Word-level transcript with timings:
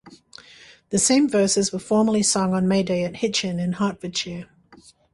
The 0.89 0.97
same 0.97 1.29
verses 1.29 1.71
were 1.71 1.77
formerly 1.77 2.23
sung 2.23 2.55
on 2.55 2.67
May 2.67 2.81
Day 2.81 3.03
at 3.03 3.17
Hitchin 3.17 3.59
in 3.59 3.73
Hartfordshire. 3.73 4.49